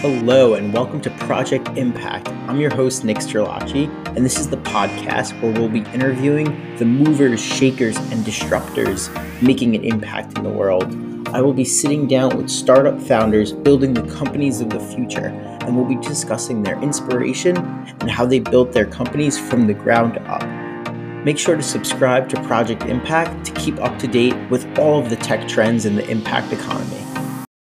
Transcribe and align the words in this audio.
Hello, 0.00 0.52
and 0.52 0.74
welcome 0.74 1.00
to 1.00 1.10
Project 1.10 1.68
Impact. 1.68 2.28
I'm 2.28 2.60
your 2.60 2.72
host, 2.72 3.02
Nick 3.02 3.16
Sterlacci, 3.16 3.88
and 4.14 4.18
this 4.18 4.38
is 4.38 4.46
the 4.46 4.58
podcast 4.58 5.40
where 5.40 5.52
we'll 5.52 5.70
be 5.70 5.90
interviewing 5.94 6.76
the 6.76 6.84
movers, 6.84 7.40
shakers, 7.40 7.96
and 7.96 8.22
disruptors 8.22 9.10
making 9.42 9.74
an 9.74 9.84
impact 9.84 10.36
in 10.36 10.44
the 10.44 10.50
world. 10.50 10.94
I 11.34 11.40
will 11.40 11.54
be 11.54 11.64
sitting 11.64 12.06
down 12.06 12.36
with 12.36 12.50
startup 12.50 13.00
founders 13.00 13.52
building 13.52 13.94
the 13.94 14.02
companies 14.14 14.60
of 14.60 14.68
the 14.68 14.80
future, 14.80 15.28
and 15.28 15.74
we'll 15.74 15.86
be 15.86 16.06
discussing 16.06 16.62
their 16.62 16.78
inspiration 16.82 17.56
and 17.56 18.10
how 18.10 18.26
they 18.26 18.40
built 18.40 18.72
their 18.72 18.86
companies 18.86 19.38
from 19.38 19.66
the 19.66 19.74
ground 19.74 20.18
up. 20.26 20.44
Make 21.24 21.38
sure 21.38 21.56
to 21.56 21.62
subscribe 21.62 22.28
to 22.28 22.42
Project 22.42 22.82
Impact 22.82 23.46
to 23.46 23.52
keep 23.52 23.80
up 23.80 23.98
to 24.00 24.06
date 24.06 24.36
with 24.50 24.78
all 24.78 25.02
of 25.02 25.08
the 25.08 25.16
tech 25.16 25.48
trends 25.48 25.86
in 25.86 25.96
the 25.96 26.06
impact 26.10 26.52
economy. 26.52 27.05